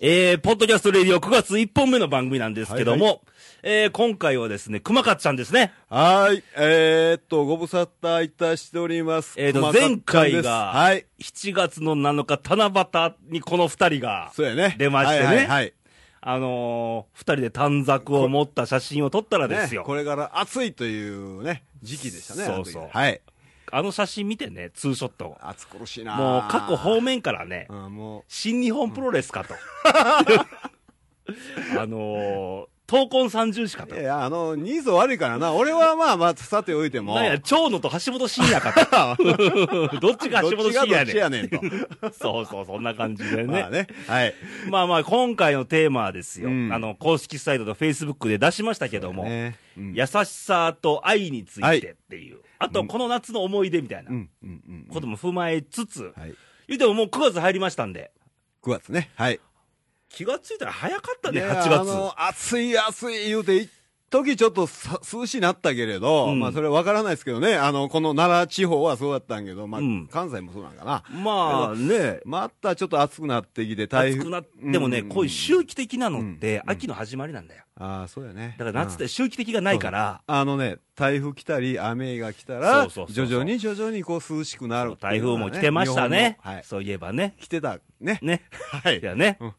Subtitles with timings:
[0.00, 3.20] えー、ポッドキャストレディオ9月1本目の番組なんですけども、はい
[3.64, 5.72] えー、今回はですね、熊勝ちゃんですね。
[5.88, 6.44] はーい。
[6.56, 9.34] えー、っと、ご無沙汰いたしております。
[9.36, 11.04] えーと熊勝前回がはい。
[11.20, 14.76] 7月の7日、七夕にこの二人が、そうやね。
[14.78, 15.72] 出ましてねはいはいはい。
[16.20, 19.80] あのー、二人で短冊を持った写真を撮ったらですよ。
[19.80, 22.44] ね、これから暑いというね、時期でしたね。
[22.44, 23.20] そうそうはい。
[23.72, 25.38] あの写真見てね、ツーショットを。
[25.40, 29.54] 暑苦しいなもう各方面からね、うん、も新日本プロレスかと。
[31.78, 33.86] あのー、闘魂三重士かう。
[33.86, 34.02] とい。
[34.02, 35.52] や、あの、ニーズ悪いからな。
[35.52, 37.14] 俺はまあまあ、さておいても。
[37.16, 38.72] なんや、長野と橋本真也か
[39.20, 40.00] と。
[40.00, 41.60] どっちが橋本どっちがどっちやねんと。
[42.12, 43.44] そうそう、そんな感じでね。
[43.44, 43.88] まあね。
[44.06, 44.34] はい。
[44.70, 46.48] まあまあ、今回のテーマはですよ。
[46.48, 52.38] うんあの、公式サイトとフェイスブックで出しましたけども、ねうん優しさと愛についはいてっていう。
[52.58, 54.10] あと、この夏の思い出みたいな。
[54.90, 56.34] ことも踏まえつつ、はい。
[56.68, 58.12] 言うてももう9月入りましたんで、
[58.62, 59.10] 9月ね。
[59.14, 59.40] はい。
[60.08, 61.80] 気がついたら早かったね、いや8月。
[61.80, 63.70] あの、暑い暑い言うて、一
[64.10, 71.04] 時ちょっとさ涼しいなったけれど、うんまあそれはわからないですけどね、あの、この奈良地方はそうだったんけど、まあ、うん関西もそうなんかな。
[71.22, 74.20] まあね、またちょっと暑くなってきて、台風。
[74.22, 77.64] 暑くなってもね、うんこういう周期的なのってうん秋の始まりなんだよ。
[77.80, 78.56] ああ、そうやね。
[78.58, 86.64] だから夏っうんて周期的がないから、あのね、台風来たり、雨が来たら、そうそう徐々に徐々にこう涼しくなるって台風も来てましたねはい。
[86.64, 87.34] そういえばね。
[87.38, 88.18] 来てた、ね。
[88.22, 88.42] ね。
[88.82, 89.02] はいい。
[89.02, 89.52] やねうん。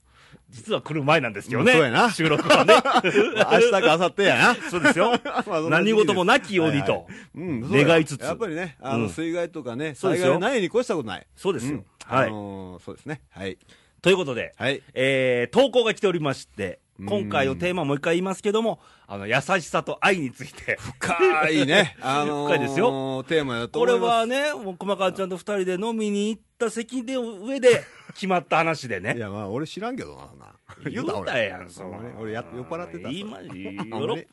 [0.50, 1.73] 実は来る前なんですよね。
[1.73, 2.73] うんそうやな収録はね。
[3.03, 4.55] 明日か明後日やな。
[4.55, 5.14] そうですよ。
[5.69, 7.08] 何事もなきようにと。
[7.36, 11.27] 願いつつやっぱりね、あの、うん水害とかね、災そうですよ害ないに越したことない。
[11.36, 11.86] そうですようん。
[12.05, 13.22] はいあのーそうですね。
[13.30, 13.58] はい。
[14.02, 14.81] ということで、はい。
[14.94, 20.78] えー、投稿が来ておりまして、うん今回のテーマもう一回言いますけども、あの、優しさと愛について。
[21.00, 21.95] 深いね。
[22.02, 23.23] あのー深いですよ。
[23.28, 24.17] テーマだとこれ思います。
[24.19, 27.83] はね、もう熊川ちゃんと二人で飲みに行った席で、上で
[28.14, 29.16] 決まった話でね。
[29.16, 30.53] いや、まあ、俺知らんけどな。
[30.89, 31.89] 言うた俺やん、そう。
[31.89, 34.26] 俺俺や酔っ払ってたいいま、いいあ ほんまに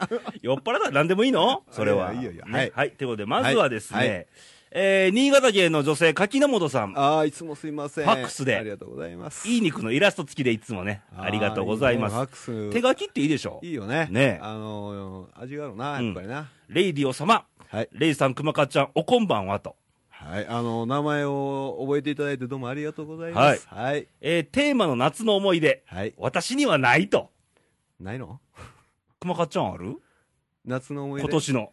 [0.43, 1.63] 酔っ払ったら何でもいいの？
[1.71, 2.13] それは。
[2.13, 2.91] いやいいよいいよねはいはい。
[2.93, 4.27] ということで、まずはですね、
[4.79, 6.93] えー、新潟県の女性、柿の本さん。
[6.99, 8.05] ああ、いつもすいません。
[8.05, 9.49] ファックスでありがとうございます。
[9.49, 12.13] いい肉のイラスト付きでいつもね、ありがとうございます。
[12.13, 13.59] いいねファックス手書きっていいでしょ？
[13.63, 14.07] いいよね。
[14.11, 16.51] ねあのー味があるな、やっぱりな。
[16.69, 17.47] レイディオ様。
[17.71, 17.89] はい。
[17.93, 19.77] レイさん、熊川ちゃん、おこんばんはと。
[20.11, 20.47] はい。
[20.47, 23.67] あのー名前を覚えていただいてどうもありがとうございます。
[23.71, 24.07] はい。
[24.21, 25.85] えー、テーマの夏の思い出。
[25.87, 26.13] はい。
[26.19, 27.31] 私にはないと。
[27.99, 28.41] ないの？
[29.21, 29.97] 熊川ちゃんある？
[30.67, 31.27] 夏の思い出。
[31.27, 31.73] 今年の。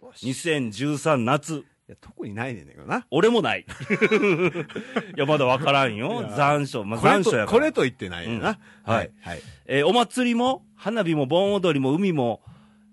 [0.00, 0.22] 今年。
[0.26, 1.64] い2013夏。
[1.90, 3.06] や、特にないねんだけどな。
[3.10, 3.66] 俺もない。
[5.16, 6.84] いや、まだわからんよ残暑。
[6.84, 7.58] まあ、残暑やから。
[7.58, 8.58] これと言ってないねんな。
[8.86, 9.10] うんはい。
[9.20, 9.40] はい。
[9.66, 12.42] えーお祭りも、花火も、盆踊りも、海も、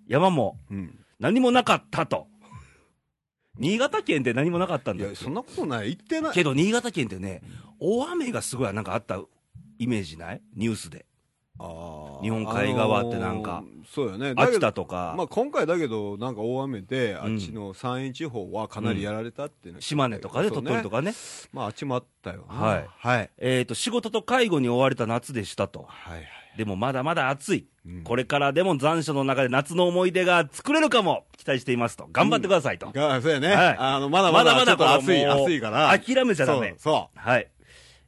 [0.08, 1.00] 山も、うん。
[1.20, 2.28] 何もなかったと。
[3.58, 5.88] 新潟県って何もなかったんだいや、そんなことない。
[5.88, 6.34] 言ってない。
[6.34, 7.42] けど、新潟県ってね、
[7.80, 9.20] 大雨がすごいなんかあった
[9.80, 10.42] イメージない？
[10.56, 11.07] ニュースで。
[12.22, 14.34] 日本海側ってなんかあのーそうよね。
[14.36, 20.98] 秋ど田とか、まあ今回だけど、なんか大雨で、あうんっちの山陰地方はかなりやられたっていうの島根とかで、鳥取とか。
[20.98, 21.14] かね。
[21.54, 22.54] まああっちもあったよな。
[22.54, 23.30] はいはい。
[23.38, 25.86] えっ、と、仕事と介護に追われた夏でしたと。
[25.88, 26.28] はいはい。
[26.58, 27.68] でもまだまだ暑い。
[27.86, 32.10] うんこれからでも残暑の中で夏の思い出が作れるかも期待していますと。
[32.12, 32.92] 頑張ってくださいと。
[32.92, 33.48] が、そうやね。
[33.48, 35.98] はいあの、まだまだちょっと暑い、暑いから。
[35.98, 36.78] 諦めちゃダメそう。
[36.80, 37.20] そう。
[37.20, 37.48] はい。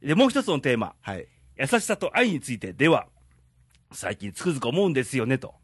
[0.03, 0.93] で、もう一つのテーマ。
[0.99, 1.25] はい。
[1.57, 3.07] 優しさと愛についてでは、
[3.91, 5.55] 最近つくづく思うんですよねと。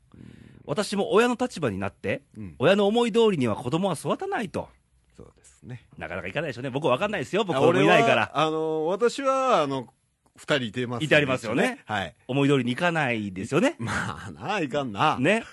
[0.65, 2.55] 私も親の立場になって、うん。
[2.59, 4.67] 親の思い通りには子供は育たないと。
[5.15, 5.85] そうですね。
[5.97, 6.69] なかなかいかないでしょうね。
[6.69, 7.43] 僕はわかんないですよ。
[7.43, 8.31] 僕は子供いないから。
[8.33, 9.87] あの、私は、あの、
[10.35, 11.05] 二人いてますんで。
[11.05, 12.15] いてありますよねはい。
[12.27, 13.75] 思い通りにいかないですよね。
[13.79, 15.17] まあな、いかんな。
[15.19, 15.43] ね。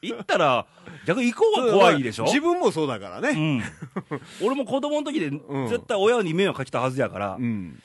[0.00, 0.66] 行ったら、
[1.06, 3.56] 逆に行こうは怖いでしょ自分もそうだからうね。
[3.58, 3.62] ん。
[4.42, 7.36] 俺も子供の時で、ん絶対親に迷惑かけたはずやから。
[7.36, 7.80] うん。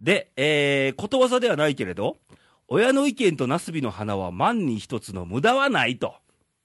[0.00, 2.16] で、えー、ことわざではないけれど、
[2.70, 6.14] 親の意見となすびの花は万に一つの無駄はないと。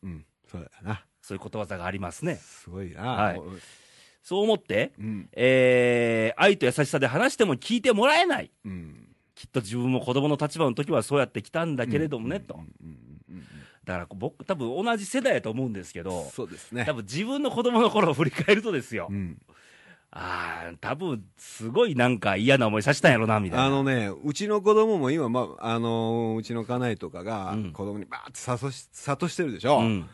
[0.04, 0.26] うん。
[0.50, 1.04] そうだよな。
[1.22, 2.36] そういうことわざがありますね。
[2.36, 3.02] すごいな。
[3.02, 3.42] はい
[4.22, 5.30] そう思って、うん。
[5.34, 8.50] えー、愛と優しさで話しても聞いてもらえない。
[8.66, 9.08] うん。
[9.36, 12.56] きっと自分も子供の立場の時はそうやってきたんだけれどもね、と。
[12.56, 13.06] うんうんうん
[13.86, 16.94] だから僕、多分同じ世代やと思うんですけうんど、そうですね多。
[16.94, 19.10] 分自分の子供の頃を振り返るとですよ。
[19.12, 19.40] うん。
[20.12, 23.66] ああ、多分すごいなんか嫌な思いさせたんやろな、みたいな。
[23.66, 29.80] あのね、うちの子供も今、まあ、あのーうちの家内とかがうん、子供にバーって諭し、諭してるでしょ？
[29.80, 30.10] うん。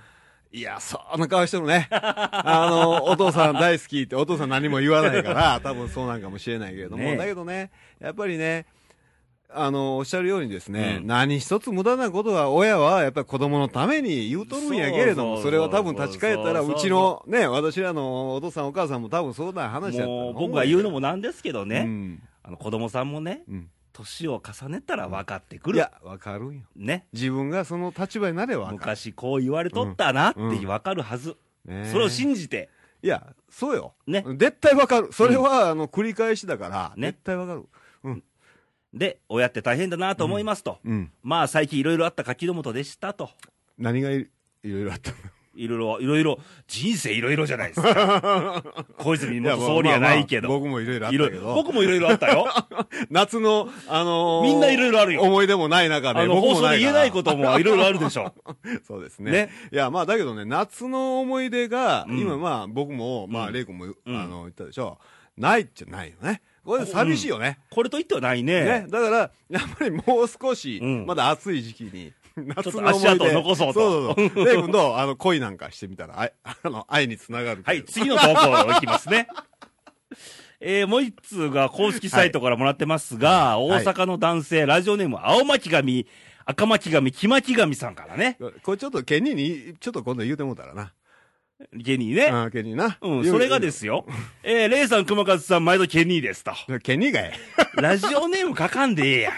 [0.54, 1.88] いや、そんな顔してるね。
[1.92, 8.66] あの、お父さん大好きって、お父さん何も言わないから、多分そうなんかもしれないけれども、ねだけどね、やっぱりね、
[9.53, 22.24] あの、おっしゃるようにですね、うん何一つ無駄なことは、親はやっぱり子供のために言うとるんやけれども、そうそうそうそれは多分立ち返ったら、そうそううちのね、私らのお父さんお母さんも多分そうな話だったともう思僕が言うのももなんですけどね、うん。
[22.44, 23.69] あの子供さんもね、うん。
[23.94, 25.77] 年を重ねたら分かってくる。
[25.77, 26.62] いや、わかるんよ。
[26.75, 27.06] ね。
[27.13, 28.77] 自分がその立場になればわかる。
[28.80, 31.36] 昔こう言われとったなってうん分かるはず。
[31.65, 32.69] ねそれを信じて。
[33.04, 33.94] いや、そうよ。
[34.07, 35.12] ね絶対わかる。
[35.12, 37.65] それは、あの、繰り返しだから、ね絶対わかる。
[38.94, 39.00] うん。
[39.00, 40.80] で、親って大変だなと思いますと。
[40.84, 41.12] うん。
[41.24, 43.30] まあ最近いろいろあった柿本でしたと。
[43.78, 44.28] 何がい
[44.64, 45.18] いろいろあったの？
[45.54, 48.64] いろいろ、いろいろ、人生いろいろじゃないですか。
[48.98, 50.48] 小泉元総理はないけど。
[50.48, 51.54] まあまあ僕もいろいろあったけど。
[51.54, 52.48] 僕もいろいろあったよ。
[53.12, 58.34] 夏の、あのーみんないろいろあるよ思い出もない中で、あの、僕も放送で言えないこともいろいろあるでしょ。
[58.88, 59.32] そうですね。
[59.32, 65.00] ねいや、まあ、だけどね、夏の思い出が、うん今、まあ、僕も、まあ、うんレイ君も、うんあの、言ったでしょ。
[65.38, 66.42] ないっちゃないよね。
[66.63, 67.60] これ寂しいよね。
[67.72, 68.63] これといってはないね。
[68.63, 68.86] ね。
[68.90, 69.18] だから、
[69.50, 73.08] やっぱりもう少し、うんまだ暑い時期に、夏の思い出。
[73.08, 74.46] 足跡を残そうとそうそうそう。
[74.46, 77.63] レイ君と、あの、恋なんかしてみたら、あい あの、愛につながる。
[77.66, 79.28] はい、次の投稿いきますね。
[80.63, 86.06] えー、もう一通が公式サイトからもらってますが、はい大阪の男性、ラジオネーム、青巻紙、
[86.46, 88.38] 赤巻紙、黄巻紙さんからね。
[88.64, 90.94] これちょっと、ケニーに、ちょっと今度言うてもうたらな。
[91.84, 92.25] ケニーね。
[92.25, 92.98] うん、ケニーな。
[93.02, 94.06] うん、それがですよ。
[94.44, 96.52] えー、レイさん、熊和さん、毎度ケニーですと。
[96.84, 97.34] ケニーがえ
[97.75, 99.34] ラジオネーム書かんでええやん。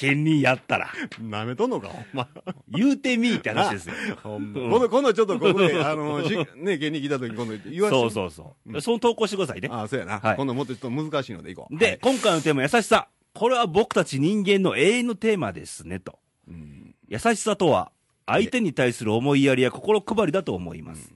[0.00, 0.88] ケニーやったら。
[1.20, 2.28] 舐めとんのか、ほんま。
[2.68, 3.94] 言うてみーって話ですよ。
[4.22, 8.00] ほんまうん今度、今度ちょっとここで、あの、しね、ケニー来た時今度言わせて。
[8.00, 8.80] そうそうそう。
[8.80, 9.68] その投稿してくださいね。
[9.70, 10.18] ああ、そうやな。
[10.18, 11.76] はい今度もっとちょっと難しいのでいこう。
[11.76, 13.08] で、はい今回のテーマ、優しさ。
[13.34, 16.18] これは僕たち人間の永遠のテーマですね、と。
[16.48, 17.92] うん優しさとは、
[18.24, 21.12] 相手に対する思いやりや心配りだと思います。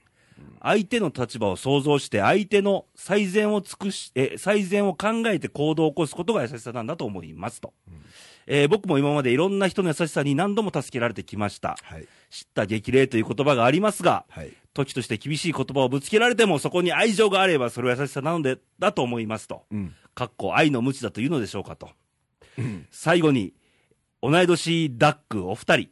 [0.61, 7.73] 相手の立場を想像して、相手の最善を尽くし、え、最善を考えて行動を起こすことが優しさなんだと思いますと。
[8.47, 11.77] えー僕も今までいろんな人の優しさに何度も助けられてきました。
[11.83, 12.07] はい。
[12.29, 14.53] 知った激励という言葉がありますが、はい。
[14.73, 19.63] 時として厳しい言葉をぶつけられても、そこに愛情があれば、それは優しさなので、だと思いますと。
[19.71, 19.95] うん。
[20.13, 21.89] かっこ愛の無知だというのでしょうかと。
[22.57, 23.53] うん最後に、
[24.21, 25.89] 同い年ダックお二人。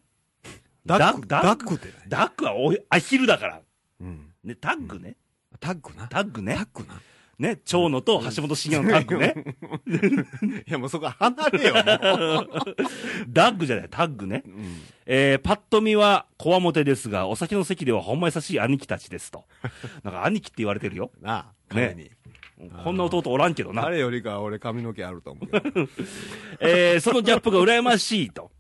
[0.86, 2.10] ダック、ダダックって何？
[2.10, 3.62] ダックはおアヒルだから。
[4.02, 4.33] うん。
[4.44, 5.16] ね、タッグね。
[5.60, 6.08] タッグな？
[6.08, 6.68] タッグねタッ。
[6.74, 7.02] グな？
[7.40, 9.34] ね、長野と橋本真也のタッグね。
[10.68, 11.74] いや、もう そこ離れよ。
[13.28, 14.44] ダ ッグじゃない、タッグね。
[14.46, 14.82] うん。
[15.06, 19.46] えー、パッと見は、こわもてですが、お酒の席ではほんま優しい兄貴たちですと。
[20.04, 21.12] なんか兄貴って言われてるよ。
[21.22, 22.12] なあ、彼に。
[22.84, 23.82] こんな弟おらんけどな。
[23.82, 25.88] 彼よりかは俺髪の毛あると思うけど。
[26.62, 28.52] えー、そのギャップが羨ましいと。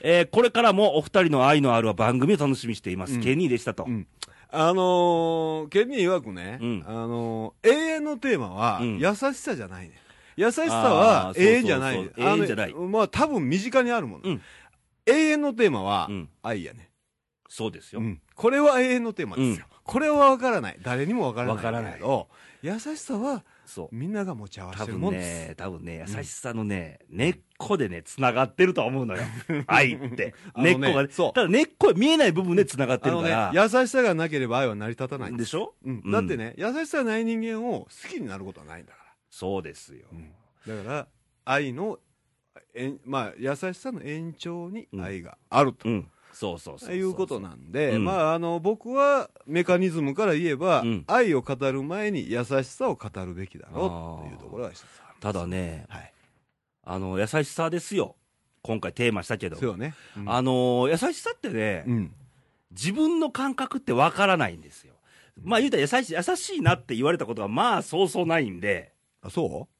[0.00, 3.14] えー、これからもお二人の愛のある番組を楽しみにしています。
[3.14, 3.84] うんケニーでしたと。
[3.88, 4.06] うん
[4.50, 9.94] あのー、ケニー曰くね、うんあのー、永遠のテーマは、うん優しさじゃないね。
[10.36, 14.30] 優しさあはー永遠じゃない永遠じゃないまあ多分身近にあるもの。
[14.30, 14.42] うん
[15.06, 16.90] 永遠のテーマは、うん愛やね。
[17.48, 18.00] そうですよ。
[18.00, 19.66] うんこれは永遠のテーマですよ。
[19.84, 20.78] これはわからない。
[20.82, 21.56] 誰にもわからない。
[21.56, 22.28] わからないけど、
[22.62, 23.88] 優しさはそう。
[23.94, 25.48] みんなが持ち合わせてるもんです。
[25.50, 29.22] ね、多分ね、優しさのね、根っこでね、繋がってると思うのよ。
[29.66, 30.34] 愛って。
[30.54, 31.08] あのね根っこがね。
[31.12, 35.44] そうただ根っこは見えない部分で繋がってあのねるから。、優しさがなければ愛は成り立たないんで。
[35.44, 35.74] しょ？
[35.84, 39.14] うんうんだってね、優しさない人間を好きになることはないんだから。
[39.30, 40.06] そうですよ。
[40.66, 41.08] だから、
[41.44, 41.98] 愛の、
[42.74, 45.88] えんまあ、優しさの延長に愛があると。
[45.88, 46.10] うん。
[46.38, 46.94] そうそうそう。
[46.94, 56.12] いうことなんで、うんまあ、あの、僕はメカニズムから言えば、うん愛を語る前に優しさを語るべきだろうというところが一つあるんですただね、はい。
[56.84, 58.14] あの、優しさですよ。
[58.62, 59.56] 今回テーマしたけど。
[59.56, 59.94] そうよね。
[60.16, 62.14] うんあの、優しさってね、うん。
[62.70, 64.94] 自分の感覚ってわからないんですよ。
[65.42, 68.92] まあ言うたら優しい、優しいなって言われたことがまあそうそうないんで、
[69.22, 69.74] あ、そう？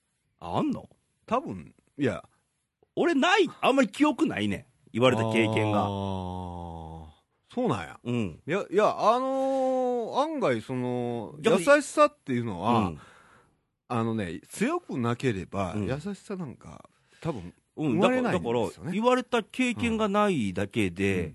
[0.45, 0.89] ああんの？
[1.27, 2.25] 多分、いや。
[2.97, 4.65] 俺ない、あんまり記憶ないねん。
[4.93, 5.87] 言われた経験あが。
[5.87, 6.39] ー
[7.55, 7.99] そうなんや。
[8.05, 8.41] うん。
[8.47, 13.01] いや、いや、あのー案外、その、優しさっていうのは、うん。
[13.89, 16.89] あのね、強くなければ、うん優しさなんか、
[17.21, 18.39] 多分、うん、だから、
[18.91, 21.35] 言われた経験がないだけで、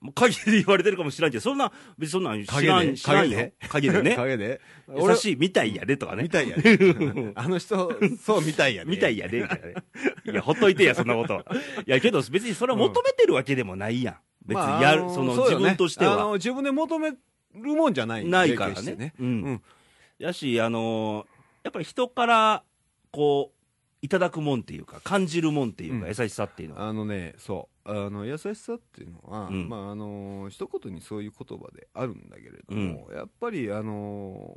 [0.00, 3.50] もう影で言われてるかもしらんけど、そんな、別にそんなん知らん、知らんよ。
[3.68, 4.02] 影で？
[4.02, 4.16] ね。
[4.16, 4.60] 影で？
[4.88, 6.22] 優しいみたいやでとかね。
[6.24, 7.32] みたいやね。
[7.36, 7.92] あの人、
[8.22, 8.90] そうみたいやね。
[8.90, 9.74] みたいやで、みたいなね。
[10.26, 11.34] いや、ほっといてや、そんなこと。
[11.34, 14.16] いや、けど別にそれは求めてるわけでもないやん。
[14.46, 16.14] 別まあにやる、その自分としては。
[16.14, 17.16] あの自分で求める
[17.54, 19.14] もんじゃないないからね。
[19.18, 19.62] ううんん。
[20.18, 22.64] やし、あのーやっぱり人から、
[23.10, 23.56] こう、
[24.02, 26.88] いただくもんっていうか、感じるもんっていうか、うん優しさっていうのは。
[26.88, 27.79] あのね、そう。
[27.90, 29.68] あの、優しさっていうのは、うん。
[29.68, 34.54] まあ、あの、一言にそういう言葉であるんだけれども、やっぱり、あの、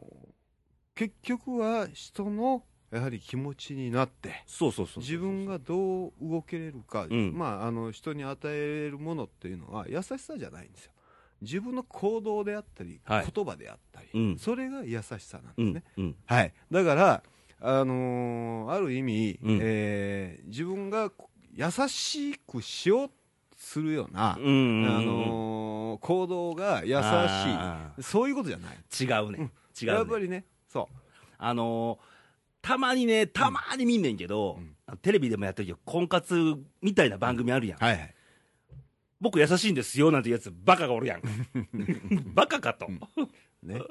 [0.96, 5.04] 結局は人の、やはり気持ちになって、そうそうそう。
[5.04, 7.34] 自分がどう動けれるか、うん。
[7.36, 10.92] まあ、あの人に与えるものっていうのは優しさじゃないんですよ。
[11.42, 13.28] 自分の行動であったり、はい。
[13.34, 14.38] 言葉であったり、うん。
[14.38, 16.16] それが優しさなんですね、うん、うん。
[16.26, 17.24] はい、だから
[17.66, 19.60] あのーある意味、うん。
[19.62, 21.12] えー自分が
[21.56, 23.14] 優しくしようと
[23.74, 28.78] するような、うんうんうんあのー行動が優しあい、そういうことじゃない。
[29.00, 29.52] 違うね。
[29.80, 29.94] 違うね。
[29.94, 30.90] やっぱりね、そ
[31.38, 32.14] あのー
[32.64, 34.70] たまにね、たまに見んねんけど、うん
[35.02, 37.80] テレビでもやってるけど、婚活みたいな番組あるやん。
[37.80, 37.84] う。
[37.84, 38.16] はいはい。
[39.22, 41.22] 僕優しいんですよなんてやつ、バカがおるやん。
[42.36, 42.88] バカかと、
[43.64, 43.82] ね。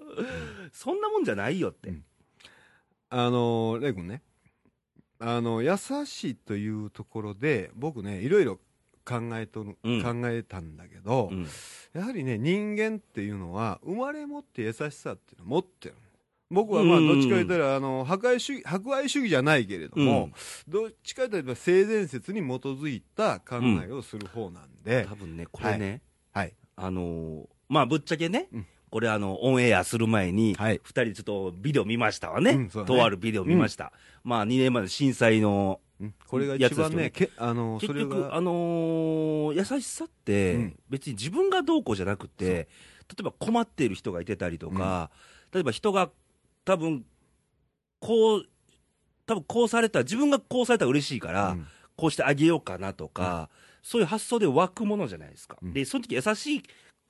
[0.73, 1.91] そんなもんじゃないよって。
[1.91, 2.05] うん
[3.09, 4.23] あのー、レイ君ね、
[5.19, 8.59] あの、優しいというところで、僕ね、いろいろ
[9.05, 10.03] 考えとる、うん。
[10.03, 11.47] 考えたんだけど、うん。
[11.93, 15.95] やはりね、人間っていうのは、生まれ持って優しさっていうのを持ってる。
[16.51, 17.09] 僕はまあ、うん。
[17.09, 20.31] どっちか言ったら、あの、破壊主義、博愛主義じゃないけれども、
[20.69, 23.57] どっちかといえば性善説に基づいた考
[23.87, 26.55] えをする方なんで、多分ね、これね、はい。
[26.77, 30.79] あのーまあ、ぶっちゃけね、うんこれあの、オンエアする前に、はい。
[30.85, 32.69] 二人ちょっとビデオ見ましたわね。
[32.87, 33.91] とあるビデオ見ました。
[34.23, 36.15] まあ、2年前の震災の、うん。
[36.29, 40.79] これが一番ね、けあの、そ結局、あのー優しさって、うん。
[40.91, 42.67] 別に自分がどうこうじゃなくて、例
[43.21, 45.11] えば困っている人がいてたりとか、
[45.55, 46.11] 例えば人が
[46.67, 47.07] 多分、
[47.99, 48.45] こう、
[49.25, 51.67] 多分こうされたら、自分がこうされたら嬉しいから、うん。
[51.97, 53.49] こうしてあげようかなとか、
[53.83, 55.57] そういう発想で湧くものじゃないですか。
[55.63, 55.73] うん。
[55.73, 56.63] で、その時優し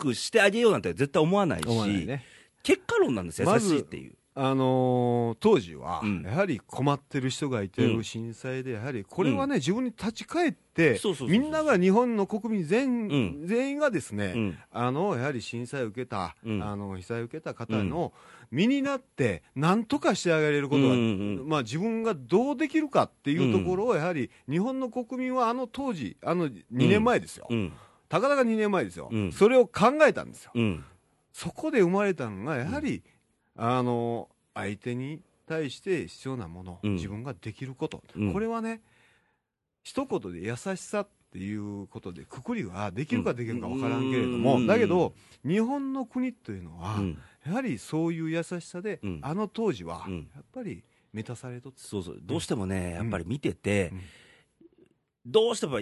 [0.02, 1.66] くしてあげようなんて絶対思わないし、
[2.06, 2.24] ね。
[2.62, 4.14] 結果論なんですよ、優しいっていう。
[4.34, 6.22] あのー当時は、うん。
[6.22, 13.46] やはり困ってる人がいて震災で、やはりこれはね、自分に立ち返ってみんなが日本の国民全,、うん。
[13.46, 14.58] 全員がですね、うん。
[14.70, 16.62] あのやはり震災を受けた、うん。
[16.62, 18.14] あの被災を受けた方の
[18.50, 21.48] 身になって、なんとかしてあげれることが、うんうんうん。
[21.48, 27.72] まあ、自分がどうできるかっていうところを、やはり日本の国民はあの当時、あの2年前ですよ、うん。
[28.12, 29.32] たかだか2年前ですよ、うん。
[29.32, 30.50] それを考えたんですよ。
[30.54, 30.84] うん。
[31.32, 33.02] そこで生まれたのが、やはり、
[33.56, 36.94] あの、相手に対して必要なもの、うん。
[36.96, 38.32] 自分ができること、うん。
[38.34, 38.82] これはね、
[39.82, 44.66] 一言で優しさっていうことで、くくりはできるかできるか分からんけれども、うん。
[44.66, 47.18] だけど、日本の国というのは、うん。
[47.46, 49.20] やはりそういう優しさで、うん。
[49.22, 50.28] あの当時は、うん。
[50.34, 52.18] やっぱり満たされとって、そうそう。
[52.20, 54.00] どうしてもね、やっぱり見てて、うん。
[55.24, 55.80] どうしても、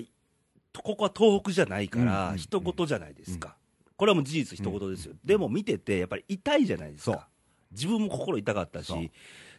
[0.79, 3.57] ここは東北じゃないから、うん一言じゃないですか。
[3.97, 5.15] これはもう事実一言ですよ。
[5.25, 7.29] でも見てて、やっぱり痛いじゃないですか。
[7.73, 9.11] 自分も心痛かったし、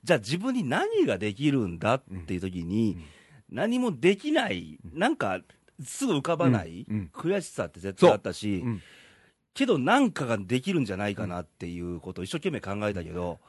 [0.04, 2.98] じゃあ自分に何ができるんだっていう時に、
[3.50, 5.42] 何もできない、なんか、
[5.84, 8.68] すぐ浮かばない、悔しさって絶対あったし、う。
[8.68, 8.82] ん。
[9.54, 13.40] けどなんかができるんじゃないかなっていうことを一生懸命考えたけど、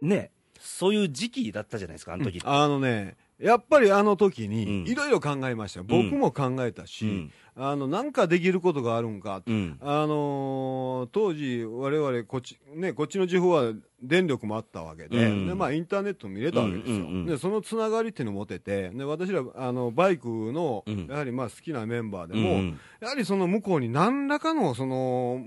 [0.00, 2.46] ね、そういう時期だったじゃないですか、あの時って。
[2.46, 4.50] あのね、やっぱりあの時うん。
[4.50, 5.82] に、いろいろ考えました。
[5.82, 7.32] 僕も考えたし、うん。
[7.54, 9.78] あの、なんかできることがあるんかうん。
[9.80, 15.46] あのー当時、我々こっち、ね、こっちの地方は電力もあったわけで、うん。
[15.46, 17.26] でまあ、インターネットも見れたわけですよ、うんうんうん。
[17.26, 21.06] でそのつながりっていうのを持てて、で私らあのバイクの、うん。
[21.06, 25.42] やはりまあ好きなメンバーでうんも、やはりその向こうに何らかのその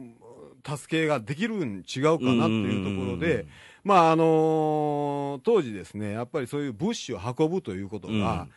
[0.65, 3.48] 助けができるん違うかなっていうところで、
[3.84, 8.48] まああのー当時ですね、やっぱりそういう物資を運ぶということが、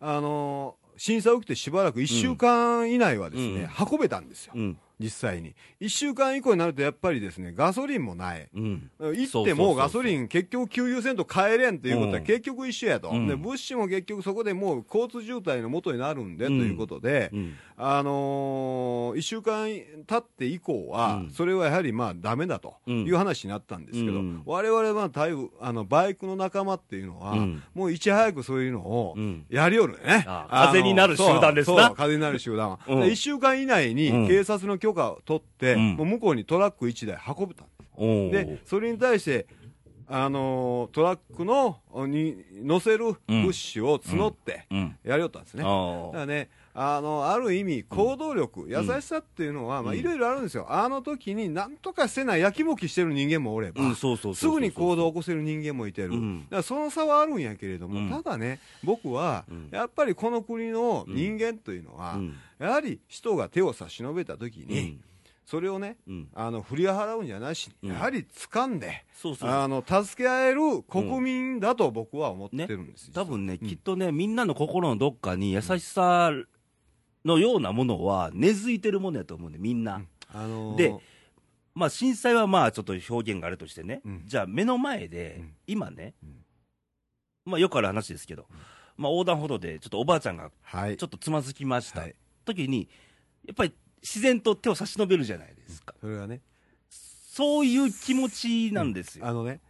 [0.00, 4.52] あのー震災起きてしばらく1週間以内はですね、運べたんですよ。
[4.98, 5.54] うん、実際に。
[5.80, 8.48] 1週間以降になるとやっぱりですね、ガソリンもない。
[8.54, 12.24] うん、行ってもガソリン結局給油せんと帰れんっていうことはうん。
[12.24, 13.10] 結局一緒やと。
[13.10, 13.26] うん。
[13.26, 19.68] で、物資も結局そこでもう交通渋滞の元になるんで、ということで、うん、あのー、1週間
[20.06, 21.30] 経って以降は、うん。
[21.30, 23.04] それはやはりまあダメだとうん。
[23.04, 24.42] いう話になったんですけど、うん。
[24.46, 27.62] 我々は台風あのバイクの仲間っていうのは、うん。
[27.74, 29.44] もういち早くそういうのをうん。
[29.48, 30.24] やりよるね。
[30.50, 31.90] 風になる集団ですな。
[31.90, 32.80] 風になる集団は。
[32.88, 33.00] うん。
[33.00, 34.28] で1週間以内にうん。
[34.28, 37.64] 警察の許可を取って、うんもう向こうにトラック1台運べた。
[37.96, 39.46] おーで、それに対して、
[40.08, 45.62] あのートラックのに乗せる物資を募ってうん、やりよったんですね。
[45.62, 50.66] だからね、あの、ある意味、行動力、優しさっていうのは、まあ、いろいろあるんですよ。
[50.68, 56.08] あの時に何とかせない、やきもきしてる人間もおれば、すぐに行動を起こせる人間もいてる。
[56.08, 56.40] うん。
[56.44, 58.10] だからその差はあるんやけれども、うん。
[58.10, 62.34] ただね、僕はうん、やっぱりこの国の人間というのは、うん。
[62.58, 64.98] やはり人が手を差し伸べた時に、
[65.44, 67.90] それをね、うん、あの、振り払うんじゃないし、うん。
[67.90, 69.50] やはり掴んで、そうそう。
[69.50, 73.12] あの、助け合える国民だと僕は思ってるんですよ。
[73.14, 73.68] 多分ね、うん。
[73.68, 76.30] きっとね、みんなの心のどっかに優しさ
[77.24, 80.02] のようなものは根付いてるものやと思うんで、みんな。
[80.32, 80.94] あのーで
[81.74, 84.22] まあ震災はまあちょっと表現があるとしてね、うん。
[84.26, 85.54] じゃあ目の前で、うん。
[85.66, 86.44] 今ね、うん。
[87.46, 88.46] まあよくある話ですけど、
[88.96, 90.96] まあ横断歩道でちょっとおばあちゃんがはい。
[90.96, 92.14] ちょっとつまずきました、はい。
[92.44, 92.88] 時に、
[93.44, 93.74] やっぱり
[94.04, 95.94] 自然と手を差し伸べるじゃないですか。
[95.98, 96.42] それはね、
[96.90, 99.26] そういう気持ちなんですよ。
[99.26, 99.60] あのね、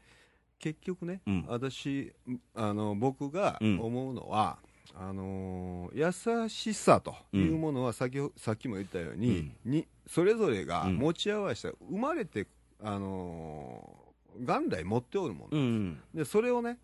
[0.58, 1.44] 結局ね、うん。
[1.46, 2.12] 私
[2.54, 3.80] あの僕がうん。
[3.80, 4.58] 思うのは、
[4.92, 10.96] あのー優しさというものは先ほ、さっきも言ったように,、にそれぞれがうん。
[10.96, 12.48] 持ち合わせた生まれて、
[12.82, 14.04] あのー
[14.44, 16.00] 元来持っておるもの、うん。
[16.12, 16.78] でそれをね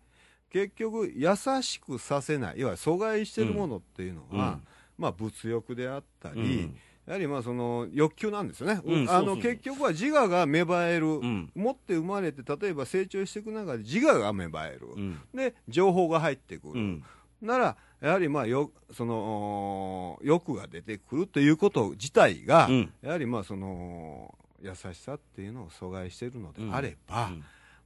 [0.49, 2.59] 結局優しくさせない。
[2.59, 4.67] いわゆる阻害してるものっていうのは、うん。
[4.97, 6.77] まあ、物欲であったり、うん
[7.11, 11.51] やはりまあその欲求なんですよね、うんあの結局は自我が芽生える、うん。
[11.53, 15.19] 持って生まれて例えば成長していく中で自我が芽生える、うん。
[15.33, 17.03] で情報が入ってくる、うん。
[17.41, 22.93] ならやはりまあよその欲が出てくるということ自体が、うん。
[23.01, 27.31] やはりまあその優しさっていうのを阻害しているのであれば、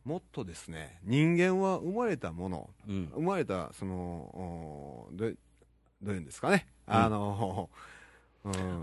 [0.04, 3.12] もっとですね人間は生まれたものうん。
[3.16, 5.38] 生まれたそのおどう
[6.04, 6.94] どういうんですかね、うん。
[6.94, 7.95] あの、うん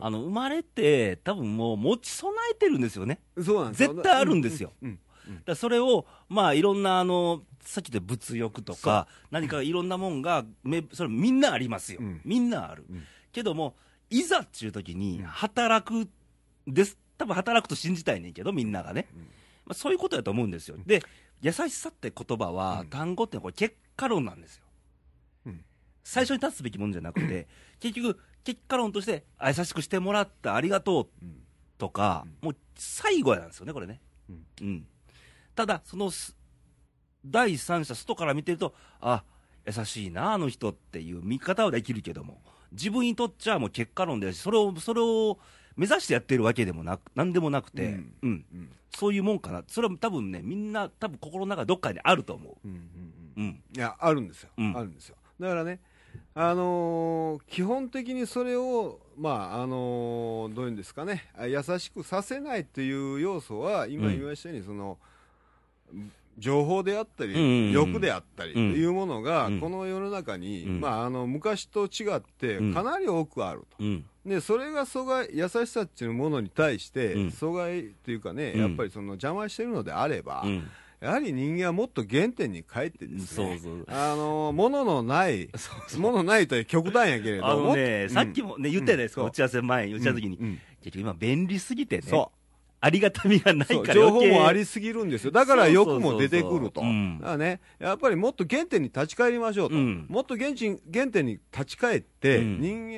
[0.01, 3.21] あの、生まれて、多分もう持ち備えてるんですよね。
[3.43, 4.73] そうなんですよ絶対あるんですよ。
[5.45, 12.01] だそれを、まあ、いろんな、あの、さっき言った物欲とか、何かいろんなもんが、めそれみんなありますよ。
[12.01, 12.85] うんみんなある。
[12.91, 13.03] うん
[13.33, 13.77] けども、
[14.11, 16.07] いざっていう時にうん、働く
[16.67, 16.99] です。
[17.17, 19.09] 多分働くと信じたいねんけど、みんながね。
[19.15, 19.27] うんま
[19.71, 20.77] あ、そういうことだと思うんですよ。
[20.85, 21.03] で、
[21.41, 24.65] 優しさって言葉は、うん単語ってこれ結果論なんですよ。
[25.47, 25.65] うん
[26.05, 27.47] 最初に立つべきものじゃなくて、
[27.81, 31.43] 結局、結果論として、あ優しくしてもらった、ありがとううん
[31.79, 34.01] とか、もう最後なんですよね、これね。
[34.29, 34.87] うんうん。
[35.55, 36.37] ただ、そのす、
[37.25, 39.25] 第三者、外から見てると、あ、
[39.67, 42.41] 優しいな、あの人っていう見方はできるけども、
[42.73, 45.39] 自分にとっちゃもう結果論で、それを、それを
[45.77, 48.45] 目指してやってるわけでもなく、なんでもなくて、うんうん。
[48.53, 49.65] うんそういうもんかな。
[49.69, 53.41] それは多分ね、みんな、多分心の中どっかにあると思うんうんう。
[53.41, 53.63] うん。
[53.75, 55.81] いやあるんですよ、うんあるんですよだからね
[56.35, 64.13] あのー基本的にそれをまああのーどういうんですかねあ優しくさせないという要素は今うん。
[64.13, 64.99] 言いましたように、その
[66.39, 69.61] 情報であったり、うんうんうん欲であったりというものが、うん。
[69.61, 70.81] この世の中に、うん。
[70.81, 72.75] まあ、あの昔と違ってうん。
[72.75, 74.05] かなり多くあると、うん。
[74.25, 77.27] でそれが阻害優しさっていうものに対して、うん。
[77.29, 78.61] 阻害というかね、うん。
[78.63, 80.71] やっぱりその邪魔してるのであれば、うん。
[81.03, 83.85] やはり人間はもっと原点に帰ってですね、そうそう。
[83.89, 85.49] あの物のない、
[85.99, 88.11] 物のないという極端やけれども、ね、うん。
[88.11, 89.29] さっきもね、言ったじゃないですか、うん。
[89.29, 92.31] 打ち合わせ前に、打ち合わせの時に、結局今便利すぎてね、そ
[92.85, 97.19] ありがたみがないから情報もありすぎるんですよ、だから欲も出てくると、うん。
[97.19, 100.07] だからね、やっぱりもっと原点に立ち返りましょうと、うん。
[100.09, 102.61] もっと原点原点に立ち返って、うん。
[102.61, 102.89] 人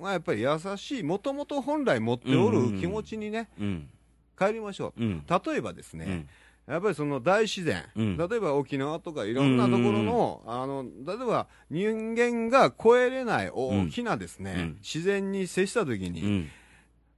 [0.00, 3.88] 間はやっぱり優しい、もともと本来持っておる気持ちにね、うん。
[4.36, 5.24] 帰りましょう、うん。
[5.28, 6.28] 例えばですね、うん。
[6.66, 16.48] やっぱりその大自然、うん例えば沖縄とかいろんなところの、あの例えば人間が越えれない大きなですね、うん自然に接したときに、うん。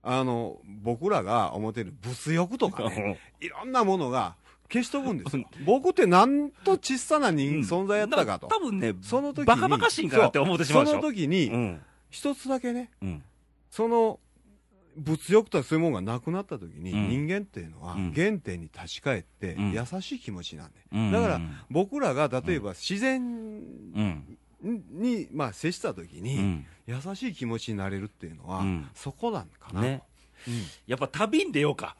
[0.07, 4.37] あの僕らが思っている物欲とかね、いろんなものが
[4.71, 5.45] 消し飛ぶんですよ。
[5.65, 8.47] 僕ってなんと小さな人、存在やったかと。
[8.49, 11.01] 多分ね、その時にバカバカしいんかなって思ってしまうでしょ。
[11.01, 11.83] その時に、うん。
[12.11, 13.23] 一つだけね、うん。
[13.71, 14.21] その
[14.97, 17.09] 物欲とかそういうものがなくなった時に、うん。
[17.09, 18.13] 人間っていうのはうん。
[18.13, 19.73] 原点に立ち返って、うん。
[19.73, 21.13] 優しい気持ちなんで、うん。
[21.13, 24.39] だから僕らが例えば自然うん。
[24.63, 26.67] に、まあ、接した時に、うん。
[26.87, 28.89] 優しい気持ちになれるっていうのは、うん。
[28.95, 30.03] そこなんかなと、ね。
[30.49, 30.55] うん。
[30.87, 31.97] やっぱ旅に出ようか。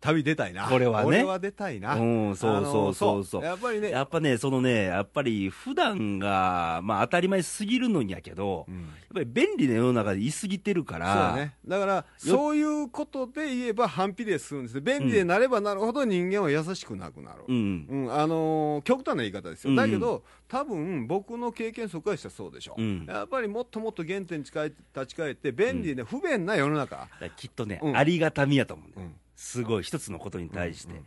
[0.00, 0.68] 旅出たいな。
[0.68, 1.06] これはね。
[1.06, 3.42] 俺は出たいな、うん、そうそうそうそう。
[3.42, 3.90] やっぱりね。
[3.90, 8.74] やっぱね、そのね、やっぱり普段が、まあ当たり前すぎるのにやけど、うん。
[8.76, 8.84] やっ
[9.14, 11.54] ぱり便利な世の中で言い過ぎてるかそうら、ね。
[11.66, 17.44] だから、そういうことで言えば反比例するんです便利でなればなるほど人間は優しくなくなる。
[17.48, 17.86] うん。
[17.88, 19.70] うん、あのー極端な言い方ですよ。
[19.70, 19.76] うん。
[19.76, 22.82] だけど、多分僕の経験則からしたらそうでしょう。
[22.82, 23.06] うん。
[23.06, 27.08] やっぱりもっともっと原点に近い立ち返って、便利で不便な世の中。
[27.36, 27.96] きっとね、うん。
[27.96, 29.06] ありがたみやと思うんだよ。
[29.08, 30.92] うんすごい、一つのことに対して。
[30.92, 31.04] うんうん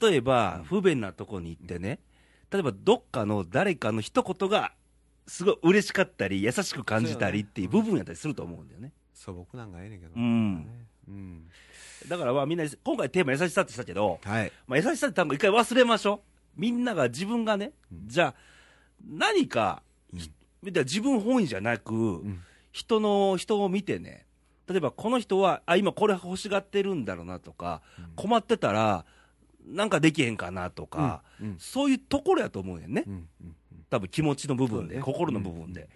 [0.00, 1.98] 例えば、不便なとこに行ってね、
[2.50, 4.72] 例えばどっかの誰かの一言が、
[5.26, 8.92] すごい嬉しかったり、優しく感じたりっていう部分やったりすると思うんだよね。
[9.12, 10.12] 素朴なんかええねんけど。
[10.16, 10.66] うん
[11.08, 11.50] うん
[12.08, 14.52] だからまあみんな、今回テーマ優しさってしたけど、はい。
[14.66, 16.22] まあ、優しさって単語一回忘れましょ
[16.56, 16.60] う。
[16.60, 17.72] みんなが自分がね、
[18.06, 18.34] じゃあ、
[19.04, 19.82] 何か、
[20.16, 20.30] ひ
[20.62, 24.26] みたいな自分本位じゃなく、ん人の、人を見てね、
[24.72, 27.82] 例えばこの人は、あ、今これ欲しがってるんだろうなとか、
[28.16, 29.04] 困ってたら、
[29.66, 31.56] なんかできへんかなとか、うんうん。
[31.58, 33.04] そういうところやと思うよね。
[33.06, 33.56] うんうん
[33.90, 35.02] 多分気持ちの部分で、ね。
[35.02, 35.82] 心の部分で。
[35.82, 35.90] だか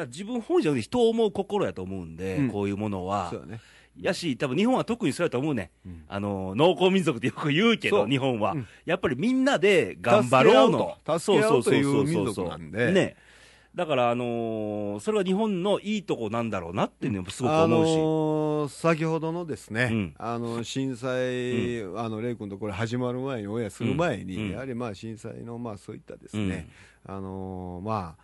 [0.00, 2.50] ら自分本位じゃなくて人を思う心やと思うんで、うん。
[2.50, 3.32] こういうものは。
[3.46, 3.60] ね。
[4.00, 5.70] やし、多分日本は特にそうやと思うね。
[5.86, 6.02] うん。
[6.08, 8.08] あの、農耕民族ってよく言うけど、そう。
[8.08, 8.66] 日本は、うん。
[8.84, 10.96] やっぱりみんなで頑張ろうの。
[10.98, 11.18] 助け合うと。
[11.20, 13.16] 助け合うというそうそうそうそう民族なんでね。
[13.76, 17.96] だから、あのーそれは日本のいいとこなんだろうなっていうのもすごくあ思うし。
[17.96, 20.14] のー先ほどのですね、うん。
[20.16, 24.50] あの震災、あのレイ君とこれ始まる前に、オンエアする前に、うん。
[24.52, 26.68] やはりまあ震災のまあそういったですね、
[27.04, 28.16] あのーま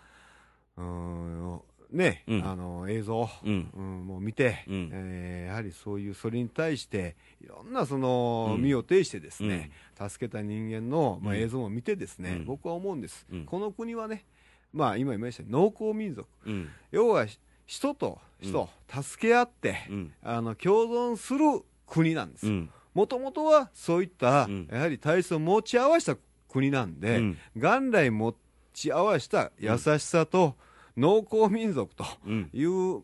[0.79, 1.61] あ、うーん
[1.93, 2.45] ね、うん。
[2.49, 3.71] あの映像、うん。
[3.75, 4.91] うん、もう見て、うん。
[4.91, 8.63] えーやはりそういう、それに対して、いろんなその、うん。
[8.63, 11.41] 身を挺してですね、助けた人間の、まあ、うん。
[11.41, 12.45] 映像も見てですね、うん。
[12.47, 13.45] 僕は思うんです、うん。
[13.45, 14.25] この国はね、
[14.73, 16.69] まあ、今言いました農耕民族、うん。
[16.91, 17.27] 要は
[17.67, 20.13] 人と人、助け合って、うん。
[20.23, 21.41] あの共存する
[21.87, 22.47] 国なんです。
[22.95, 28.35] もともとはそういった、うんやはり体質を持ち合わせた国なんで、うん元来持
[28.75, 30.57] ち合わせた優しさと、
[30.97, 32.51] 農耕民族とうん。
[32.53, 33.03] いう、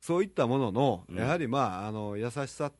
[0.00, 2.72] そういったものの、うんやはりまあ、あの優しさ、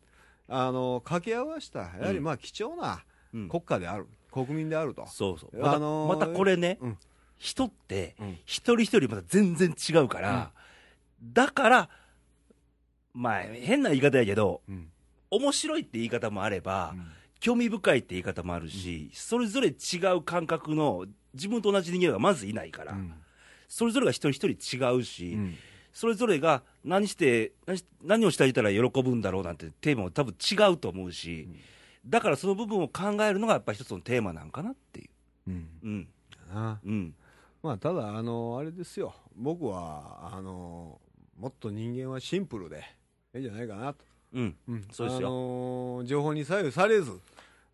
[0.49, 5.07] あの掛け合わせた、やはりまあ貴重なうん国家である、国民であると。
[5.07, 5.59] そうそう。
[5.59, 6.99] また、あのーまたこれね、うん
[7.39, 10.53] 人ってうん、一人一人また全然違うから、
[11.23, 11.89] だから、
[13.13, 14.89] まあ、変な言い方やけど、うん。
[15.31, 16.95] 面白いって言い方もあれば、
[17.41, 23.13] 興味深いって言い方もあるし、それぞれ違う感覚の、自分と同じ人間がまずいないから、うん。
[23.69, 25.57] それぞれが一人一人違うし、うん。
[25.93, 27.53] それぞれが何して
[28.03, 31.49] 何をしてあげたら喜ぶんだろうなんてテーマも多分違うと思うし、
[32.05, 35.05] だからその部分を考えるのがやっぱり一つのテーマなんかなってい
[35.47, 35.51] う。
[35.51, 35.69] うん。
[35.85, 36.09] うん。
[36.53, 36.81] な。
[36.85, 37.15] うん。
[37.65, 39.15] まあ、ただ、あの、あれですよ。
[39.35, 41.01] 僕は、あの、
[41.39, 42.85] もっと人間はシンプルで、
[43.35, 44.05] いいんじゃないかなと。
[44.35, 44.57] うん。
[44.69, 44.87] うん。
[44.93, 45.29] そうですよ。
[45.29, 47.19] あの情報に左右されず、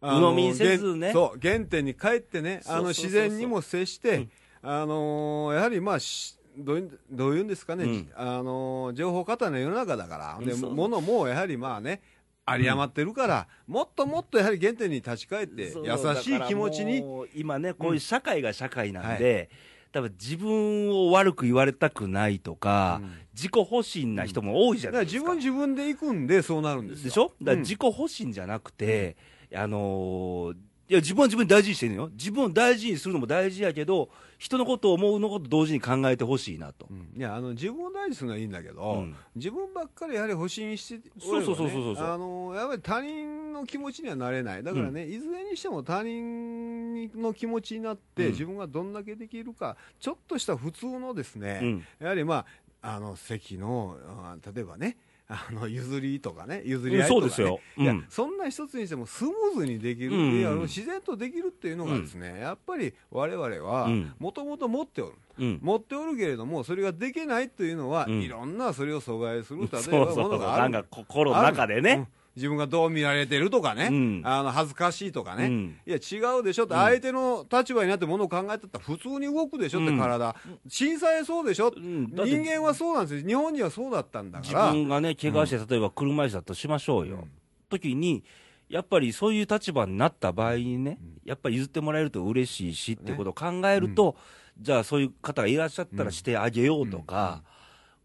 [0.00, 1.08] あ鵜呑みにせずね。
[1.08, 4.30] 原そう、原点に帰ってね、あの、自然にも接して、うん。
[4.62, 8.12] あのやはりまあ、しどういうんどういうんですかね、うん。
[8.14, 12.00] あの情報過多な世の中だから、で物もやはりまあね、
[12.46, 17.02] 有り余ってるから、もっともっとやはり原点に立ち返って、優しい気持ちに。
[17.34, 19.50] 今ね、こういう社会が社会なんで、
[19.92, 25.22] 多分自分を悪く言われたくないとか、うん自己保身な人も多いじゃないですか。
[25.22, 27.04] 自分自分で行くんで、そうなるんですよ。
[27.04, 27.22] でしょ？
[27.22, 29.16] だからうん自己保身じゃなくて、
[29.54, 30.56] あのー
[30.90, 32.08] いや、自分は自分で大事にしてるのよ。
[32.14, 36.88] 自分を大事にするのも大事やけど、人のことを思うのこと同時に考えてほしいなと。
[36.90, 37.12] うん。
[37.16, 39.14] いやあの自分を大事にするのはいいんだけど、うん。
[39.36, 42.04] 自分ばっかりやはり保身してそうそうそうそうそう。
[42.04, 44.64] あのやっぱり他人の気持ちにはなれない。
[44.64, 48.32] だからね、いずれにしても他人の気持ちになって、うん。
[48.32, 51.84] 自分がどんだけできるかちょっとした普通のですね、うん。
[52.00, 52.46] やはりま
[52.82, 54.96] ああの席のあ例えばね
[55.32, 57.24] あの譲りとかね譲り合いとか、ね。
[57.24, 57.60] うんそうですよ。
[57.78, 57.84] うん。
[57.84, 60.62] いやそんな一つにしてもスムーズにできる、うん。
[60.62, 64.12] 自然とできるっていうのがですね、やっぱり我々はうん。
[64.18, 65.58] もともと持っておる、うん。
[65.62, 68.20] 持っておるけれども、それができないというのは、うん。
[68.22, 70.68] いろんなそれを阻害する、例えそうばそうなものがある。
[70.68, 72.08] んか心の中でね。
[72.36, 74.22] 自分がどう見られてるとかね、うん。
[74.24, 75.76] あの恥ずかしいとかね、うん。
[75.86, 79.98] いや、違うでしょって、相手の立場になってものを考えてたら、普通に動くでしょって、うん。
[79.98, 80.34] 体、
[80.68, 82.14] 震災そうでしょ、ん。
[82.14, 87.26] だって人間はそうなんですよ、日本にはそうだったんだ自から、分がね、怪我して、例えば車椅子だとしましょうよ。
[87.68, 88.22] 時に、
[88.68, 94.16] やっぱりそういう立場になった場合にね、やっぱり譲ってもらえると嬉しいしってことを考えると、
[94.60, 97.42] じゃあそういう方がいらっしゃったらしてあげようとか、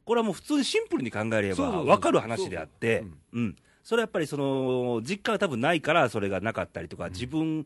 [0.05, 3.05] これはもう普通にシンプルに考えれば分かる話であって。
[3.31, 3.55] うん。
[3.85, 7.65] それはやっぱりその、実感が多分ないからそれがなかったりとか、自分、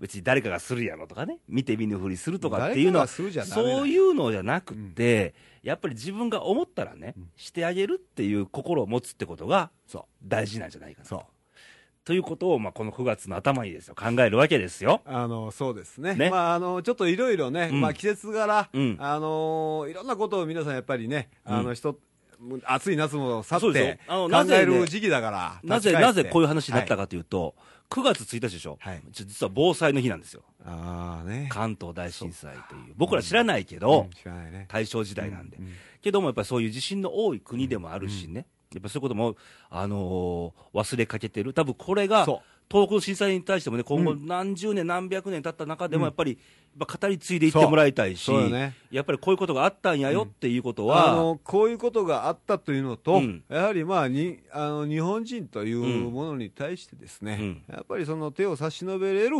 [0.00, 11.04] 別に誰かがするやろとかね、見て見ぬふりするとかっていうのは、そういうのじゃなくて、やっぱり自分が思ったらね、してあげるっていう心を持つってことがそ大事なんじゃないかな。
[11.04, 11.20] う、そう。
[12.06, 15.02] ということを、まあ、この9月の頭にですよ、考えるわけですよ。
[15.04, 16.30] あのそうですね、ね。
[16.30, 17.80] まあ、あのちょっといろいろね、うん。
[17.82, 18.96] まあ、季節柄、うん。
[18.98, 21.98] あのいろんなことを皆さんやっぱりね、あの人
[22.64, 27.54] 暑い夏も去って考なぜねえる時期だから、なぜ、なぜこういう話になったはいかというと、
[27.90, 28.78] 9月1日でしょ、
[29.10, 30.42] 実は防災の日なんですよ。
[30.64, 32.94] ああね、関東大震災という。
[32.96, 34.08] 僕ら知らないけど、
[34.68, 35.56] 大正時代なんで。
[35.58, 35.72] うん
[36.02, 39.36] けどもやっぱりそういう地震の多い国でもあるしね、やっぱそういうことも、
[39.68, 41.52] あのー忘れかけてる。
[41.52, 42.26] 多分これが、
[42.70, 46.38] 東北の震災に対してもね、今後何十年、何百年経った中でも、やっぱり、
[46.78, 48.74] 語り継いでいってもらいたいし、ね。
[48.92, 53.42] やっぱりこういうことがあったんやよっていうことは、あのこういうことがあったというのと、うん。
[53.48, 59.38] やはりまあにあの日本人というものに対してですね、やっぱりその手を差し伸べれる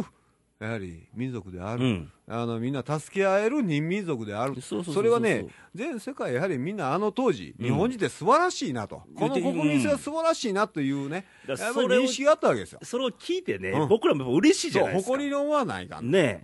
[0.60, 2.12] やはり民族である、うん。
[2.28, 7.64] あのみんな助け合える人民族である、それはね、全世界、やはりみんなあの当時、うん。
[7.64, 12.80] 日本人って素晴らしいなと、この国民性は素晴らしいなというね、だからやっぱりそれを認識があったわけですよ。
[12.82, 13.88] それを聞いてね、うん。
[13.88, 15.12] 僕らも嬉しいじゃないですか。
[15.12, 16.42] 誇りのはないかんね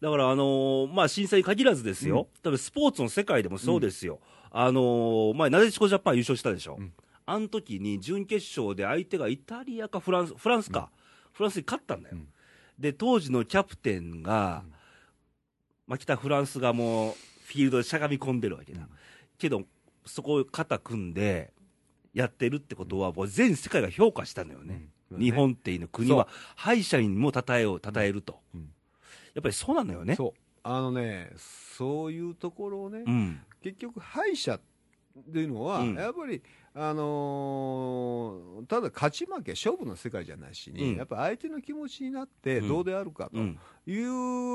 [0.00, 4.20] だから、あのーまあ、震災に限らずですよ、多分スポーツの世界でもそうですよ、
[4.52, 6.92] あのー前、なでしこジャパン優勝したでしょ、ん。
[7.24, 10.90] あの時に準決勝で相手がイタリアかフランス、フランスか、
[11.32, 12.28] フランスに勝ったんだよ、ん
[12.78, 14.62] で当時のキャプテンが、
[15.86, 17.14] まあ、来たフランスがもう、
[17.46, 18.86] フィールドでしゃがみ込んでるわけだ。
[19.38, 19.62] けど、
[20.04, 21.52] そこを肩組んで、
[22.12, 24.74] やってるってことは、もう全世界が評価したのよね。
[24.74, 28.40] うん日本っていうの国は、敗者にも称えを、称えると。
[28.54, 28.72] うん
[29.34, 30.16] やっぱりそうなのよね。
[30.16, 31.30] そうあのね
[31.76, 33.40] そういうところをね、うん。
[33.62, 34.60] 結局敗者っ
[35.30, 36.42] ていうのは、うんやっぱり
[36.78, 40.96] あのーただ勝ち負け勝負の世界じゃないしに、うん。
[40.96, 42.68] やっぱ相手の気持ちになってうん。
[42.68, 43.58] どうであるかとうん。
[43.86, 43.98] い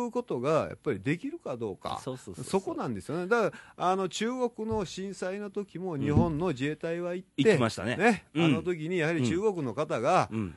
[0.08, 2.02] うことがやっぱりできるかどうか、
[2.44, 3.28] そこなんですよね。
[3.28, 8.26] だからあの中国の震災の時も日本の自衛隊は行って、行きましたね。
[8.36, 8.46] うん。
[8.46, 10.56] あの時にやはり中国の方が、うん。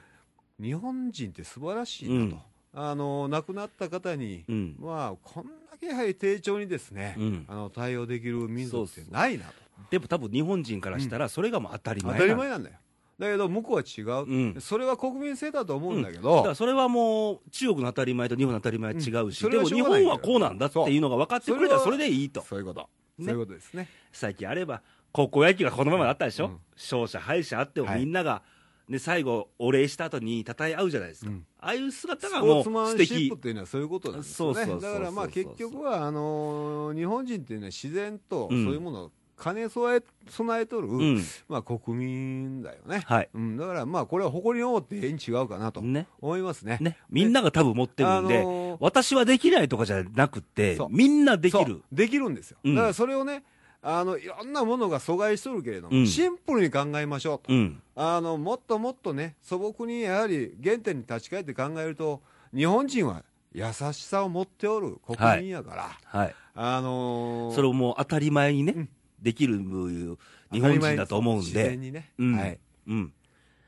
[0.60, 2.36] 日本人って素晴らしいなと、
[2.74, 2.82] うん。
[2.90, 4.76] あの亡くなった方に、うん。
[4.78, 7.44] まあ、こんだけやはり丁重にですね、うん。
[7.48, 9.63] あの対応できる民族ってないなと。
[9.90, 12.76] でも多分日本人からしたら、それがもう当たり当前たり前なんだよ。
[13.18, 14.60] だけど向こうは違う、うん。
[14.60, 19.32] それは国民性だと思うんだけだど、からそれはもう、中国の当たり前と日本の当たり前は違うし、うん。
[19.32, 22.40] それでも日はしょうがない本はこうなんだっていうのが分かってくれたらそれでいいと。
[22.42, 22.58] そう。
[22.58, 22.80] いうこと、
[23.18, 23.24] ね。
[23.26, 23.88] そういうことですね。
[24.12, 24.82] 最近あれば、
[25.12, 26.58] 高校野球がこのままだったでしょ、うん。
[26.76, 28.42] 勝者、敗者あってもはいみんなが、
[28.88, 31.46] ね、最後、お礼した後に称え合うじゃないですか、うん。
[31.60, 34.34] ああいう姿スがもうポーツマン素敵シップっていうのはそういうことなんです。
[34.34, 43.02] そうそうそうそうだからまあ結局はあのー日本人っていうのは自然とそううんいうものを兼ね備え備えとる、うん、まあ国民だよね。
[43.06, 46.78] はい、うん、だからまあこれは誇りに思ってええに違うかなとね、思いますね。
[46.80, 51.82] ね、みんなが多分持ってるんで、あのー私はできないとかじゃなくてそう、みんなできる。
[51.92, 52.74] できるんですよ、うん。
[52.74, 53.44] だからそれをね
[53.82, 56.06] あのいろんなものが阻害しとるけれども、うん。
[56.06, 62.22] シンプルに考えましょうと、うん、あのもっともっとね素朴にやはり原点に立ち返って考えると
[62.54, 68.88] 日本人は優しさを持っておる国民やから、はい、あのーそれをもう当たり前にね、うん
[69.24, 72.36] できる日本人だと思うん自然で、にね、うん。
[72.36, 73.12] はい、うん。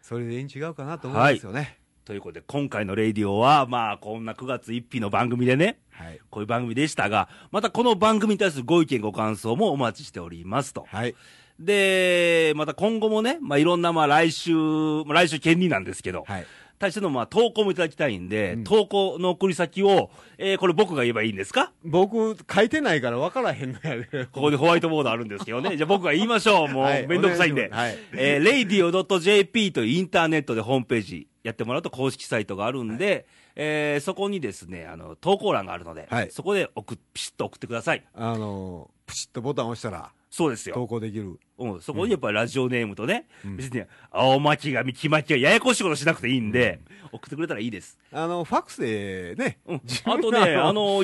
[0.02, 1.78] それで違うかなと思うんですよね。
[2.04, 6.20] ということで、今回のレイディオは、まあ、こんな9月1日の番組でね、はい。
[6.30, 10.84] こういう番組でしたが、またこの番組に対するご意見、ご感想もお待ちしておりますと。
[10.88, 11.14] はい。
[11.58, 16.46] で、また今後もね、まあ、いろんな、まあ、来週、まあ来週権利なんですけど、はい
[16.78, 21.72] 対しての、まあ、投稿もいただきたいんで、うん投稿の送り先を、えーこれ僕が言えばいいんですか？
[21.84, 25.74] 僕書いてないから分からへんのやでここでホワイトボードあるんですけどね。
[25.78, 26.68] じゃあ僕が言いましょう。
[26.68, 27.68] もう、はいめんどくさいんで。
[27.72, 28.66] お願いえー、
[29.00, 38.04] radio.jp というインターネットでホームページやってもらうと公式サイトがあるんで、えーそこにですね、あの、投稿欄があるので、はいそこで送っ、ピシッと送ってください。
[38.14, 40.86] あのープチッとボタンを押したらそうです投よ。
[40.86, 47.98] 稿できるうん、そこにやっぱりラジオネームとね、うん別に、青巻紙、木巻がややこしいことしなくていいんで、送ってくれたらいいです。
[48.12, 49.80] あのファックスでね、うん。
[50.04, 51.02] あとね、 あの、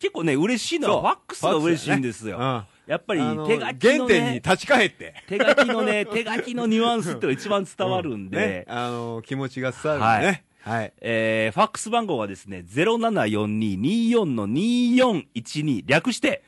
[0.00, 2.38] 結構ね、嬉しいのそうは、ファックスが嬉しいんですよ。
[2.38, 10.44] うんやっぱりあの手書きの原点にね、立ち返って、手書きのね、 手書きのニュアンスっていうのが一番伝わるんで、ね、あの気持ちが伝わるんでね。
[10.62, 10.92] はい。
[11.00, 16.42] えー、ファックス番号はですね、0742-24の2412、略して、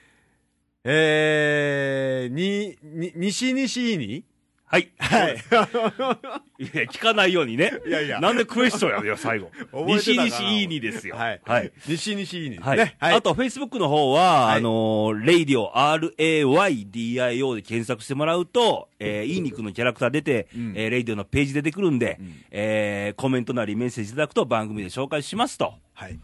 [0.87, 4.25] えー、に、に、西西に？
[4.67, 4.91] はい。
[4.99, 5.37] はい。
[6.59, 7.73] いや、聞かないようにね。
[7.87, 9.51] いやいやなんでクエスチョンやのよ、最後。
[9.87, 11.17] 西西いいにですよ。
[11.17, 11.41] はい。
[11.45, 11.73] はい。
[11.87, 12.79] 西西にですはい。
[12.79, 12.97] ね。
[12.99, 25.75] あ、と、フェイスブックの方は、はいあのー、レイディオ RAYDIO で検索してもらうと、えー、いい肉のキャラクター出て、うんえー、レイディオのページ出てくるんで、うんえー、コメントなりメッセージいただくと番組で紹介しますと。
[25.93, 26.19] はい。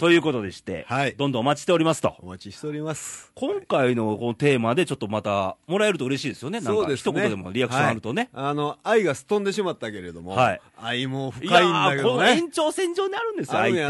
[0.00, 2.16] ということでして、はいどんどんお待ちしておりますと。
[2.20, 3.30] お待ちしております。
[3.34, 6.60] 今回のこのテーマでちょっとまたもらえると嬉しいですよね。
[6.60, 8.30] なんか一言でもリアクションあるとね。
[8.32, 12.30] はいあの、愛がすっ飛んでしまったけれども、はい愛も深いいんだけどね。
[12.30, 13.82] 延長線上にあるんですよ、愛って。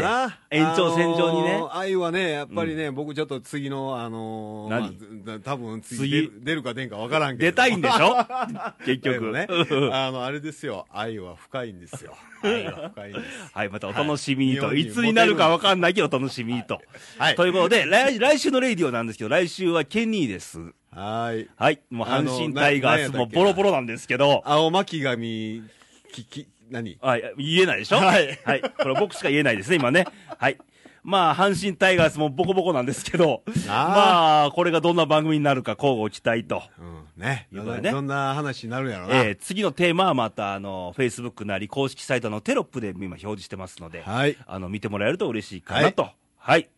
[0.49, 4.97] 延長線上にねあのー愛はね、やっぱりね、僕ちょっと次の、あのー何？
[5.25, 6.31] まあ多分次次？
[6.43, 7.51] 出るか出んかわからんけど。
[7.51, 8.17] 出たいんでしょ？
[8.85, 9.31] 結局。
[9.31, 10.85] ねうん、あの、あれですよ。
[10.91, 12.15] 愛は深いんですよ。
[12.43, 14.67] 愛は深いまたお楽しみにと。
[14.67, 16.81] はいい、つになるかわかんないけど、お楽しみにと。
[17.17, 20.59] はいということで、来来週のレイディオなんですけど、来週はケニーです。
[20.91, 21.47] はい。
[21.55, 21.81] はい。
[21.89, 25.63] もう阪神タイガースもボロボロなんですけど、青巻紙、
[26.11, 26.97] き、き、何？
[27.01, 27.97] はい、言えないでしょ？
[27.97, 28.61] はいはい。
[28.61, 30.05] これ僕しか言えないですね、今ね。
[30.37, 30.57] はい。
[31.03, 36.63] まあ、阪神タイガースもボコボコなんですけど、 まあ、これがどんな番組になるか、交互期待と。
[36.79, 36.83] う
[37.19, 37.47] ん、ね。
[37.51, 39.15] ねどんな話になるんやろうな。
[39.15, 44.37] えー次のテーマはまた、あの、Facebook なり公式サイトのテロップで今表示してますので、はい。
[44.45, 46.09] あの、見てもらえると嬉しいかなと。
[46.37, 46.69] はい。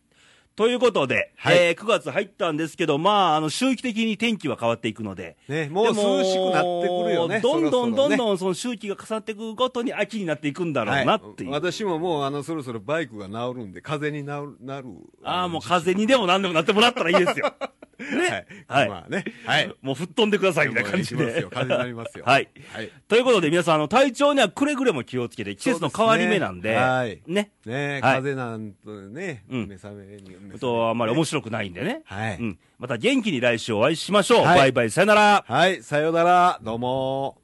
[0.56, 5.36] ということで、はい、えー、9月入ったんですけど、まあ、あの、周期的に天気は変わっていくので。
[5.48, 7.40] ね、もう涼しくなってくるよね。
[7.40, 11.50] どんどんどんどん、その周期が重なっていくごとに秋になっていくんだろうなっていう。
[11.50, 14.86] はい、私ももう、あの、そろそろバイクが治るんで、風になる、なる。
[15.24, 17.52] ああ、もう風にでも何でもなってもらったらいいですよ。
[17.98, 18.46] ね。
[18.66, 18.88] はい。
[18.88, 19.24] まあね。
[19.46, 19.74] はい。
[19.80, 21.26] もう吹っ飛んでくださいみたいな感じで。
[21.26, 22.24] で風になりますよ。
[22.26, 22.48] はい。
[22.72, 22.90] はい。
[23.08, 26.74] ということで、皆さん、あの、体調にはくれぐれも気をつけて、季節の変わり目なんで。
[26.74, 27.22] はい。
[27.26, 27.50] ね。
[27.64, 30.36] ね風なんとね、目覚めに。
[30.52, 32.02] ね、と、あんまり面白くないんでね。
[32.04, 32.38] はい。
[32.38, 32.58] うん。
[32.78, 34.44] また元気に来週お会いしましょう。
[34.44, 35.44] はい、バイバイ、さよなら。
[35.46, 36.60] はい、さよなら。
[36.62, 37.38] どうも